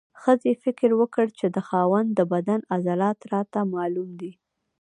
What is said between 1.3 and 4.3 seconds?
چې د خاوند د بدن عضلات راته معلوم